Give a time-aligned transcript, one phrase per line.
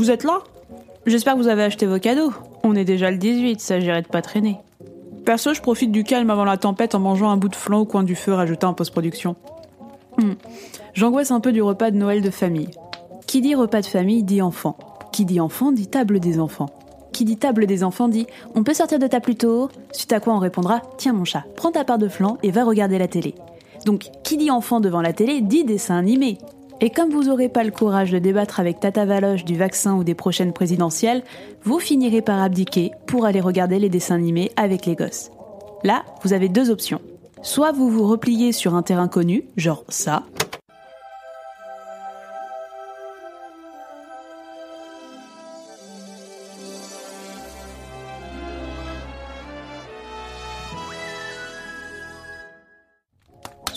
[0.00, 0.38] vous êtes là?
[1.04, 2.32] J'espère que vous avez acheté vos cadeaux.
[2.64, 4.56] On est déjà le 18, s'agirait de pas traîner.
[5.26, 7.84] Perso, je profite du calme avant la tempête en mangeant un bout de flan au
[7.84, 9.36] coin du feu rajouté en post-production.
[10.16, 10.32] Hmm.
[10.94, 12.70] J'angoisse un peu du repas de Noël de famille.
[13.26, 14.78] Qui dit repas de famille dit enfant.
[15.12, 16.70] Qui dit enfant dit table des enfants.
[17.12, 20.20] Qui dit table des enfants dit on peut sortir de table plus tôt Suite à
[20.20, 23.06] quoi on répondra tiens mon chat, prends ta part de flan et va regarder la
[23.06, 23.34] télé.
[23.84, 26.38] Donc qui dit enfant devant la télé dit dessin animé.
[26.82, 30.04] Et comme vous n'aurez pas le courage de débattre avec Tata Valoche du vaccin ou
[30.04, 31.22] des prochaines présidentielles,
[31.62, 35.30] vous finirez par abdiquer pour aller regarder les dessins animés avec les gosses.
[35.84, 37.02] Là, vous avez deux options.
[37.42, 40.22] Soit vous vous repliez sur un terrain connu, genre ça,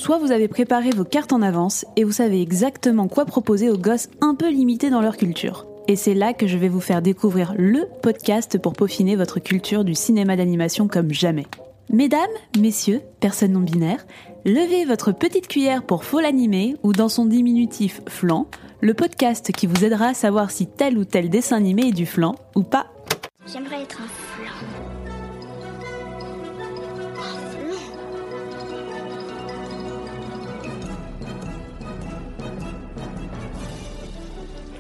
[0.03, 3.77] Soit vous avez préparé vos cartes en avance et vous savez exactement quoi proposer aux
[3.77, 5.65] gosses un peu limités dans leur culture.
[5.87, 9.85] Et c'est là que je vais vous faire découvrir le podcast pour peaufiner votre culture
[9.85, 11.45] du cinéma d'animation comme jamais.
[11.89, 12.19] Mesdames,
[12.59, 14.05] messieurs, personnes non binaires,
[14.43, 18.47] levez votre petite cuillère pour Faux l'animé ou dans son diminutif flan,
[18.81, 22.05] le podcast qui vous aidera à savoir si tel ou tel dessin animé est du
[22.05, 22.87] flan ou pas.
[23.47, 25.02] J'aimerais être un flan.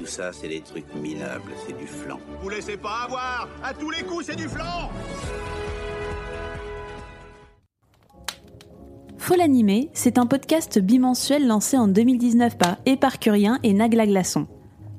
[0.03, 2.19] Tout ça, c'est des trucs minables, c'est du flan.
[2.41, 4.89] Vous laissez pas avoir À tous les coups, c'est du flan
[9.17, 14.47] Faux l'animé, c'est un podcast bimensuel lancé en 2019 par Éparcurien et Nagla Glaçon.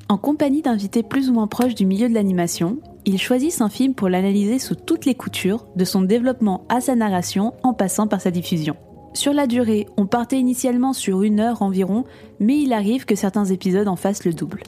[0.09, 3.93] En compagnie d'invités plus ou moins proches du milieu de l'animation, ils choisissent un film
[3.93, 8.23] pour l'analyser sous toutes les coutures, de son développement à sa narration en passant par
[8.23, 8.75] sa diffusion.
[9.13, 12.07] Sur la durée, on partait initialement sur une heure environ,
[12.41, 14.63] mais il arrive que certains épisodes en fassent le double.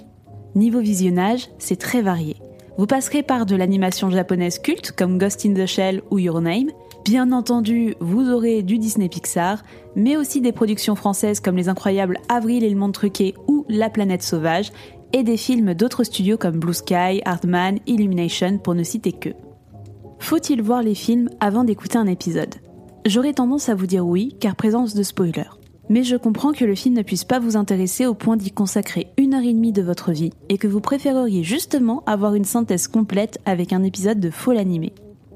[0.56, 2.34] Niveau visionnage, c'est très varié.
[2.78, 6.70] Vous passerez par de l'animation japonaise culte comme Ghost in the Shell ou Your Name.
[7.04, 9.62] Bien entendu, vous aurez du Disney Pixar,
[9.96, 13.90] mais aussi des productions françaises comme Les Incroyables Avril et le Monde Truqué ou La
[13.90, 14.72] Planète Sauvage,
[15.12, 19.30] et des films d'autres studios comme Blue Sky, Hardman, Illumination pour ne citer que.
[20.20, 22.54] Faut-il voir les films avant d'écouter un épisode?
[23.04, 25.44] J'aurais tendance à vous dire oui, car présence de spoiler.
[25.88, 29.08] Mais je comprends que le film ne puisse pas vous intéresser au point d'y consacrer
[29.26, 32.86] une heure et demie de votre vie, et que vous préféreriez justement avoir une synthèse
[32.86, 34.92] complète avec un épisode de faux l'animé.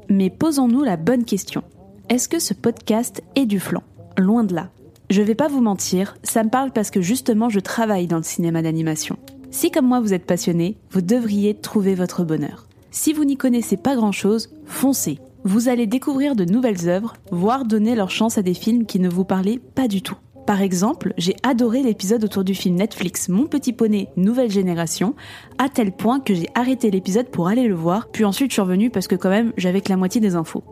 [0.09, 1.65] Mais posons-nous la bonne question.
[2.09, 3.83] Est-ce que ce podcast est du flan?
[4.17, 4.69] Loin de là.
[5.11, 8.23] Je vais pas vous mentir, ça me parle parce que justement je travaille dans le
[8.23, 9.17] cinéma d'animation.
[9.51, 12.69] Si comme moi vous êtes passionné, vous devriez trouver votre bonheur.
[12.93, 15.19] Si vous n'y connaissez pas grand-chose, foncez.
[15.43, 19.09] Vous allez découvrir de nouvelles œuvres, voire donner leur chance à des films qui ne
[19.09, 20.17] vous parlaient pas du tout.
[20.47, 25.15] Par exemple, j'ai adoré l'épisode autour du film Netflix Mon Petit Poney Nouvelle Génération,
[25.59, 28.63] à tel point que j'ai arrêté l'épisode pour aller le voir, puis ensuite je suis
[28.63, 30.65] revenue parce que quand même j'avais que la moitié des infos.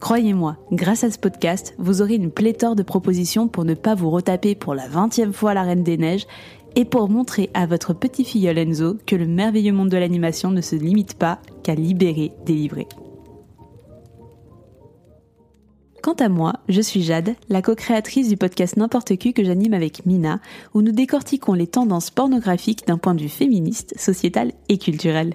[0.00, 4.10] Croyez-moi, grâce à ce podcast, vous aurez une pléthore de propositions pour ne pas vous
[4.10, 6.26] retaper pour la 20e fois la Reine des Neiges
[6.74, 10.62] et pour montrer à votre petit filleul Enzo que le merveilleux monde de l'animation ne
[10.62, 12.86] se limite pas qu'à libérer, délivrer.
[16.02, 20.06] Quant à moi, je suis Jade, la co-créatrice du podcast N'importe qui que j'anime avec
[20.06, 20.40] Mina,
[20.72, 25.34] où nous décortiquons les tendances pornographiques d'un point de vue féministe, sociétal et culturel.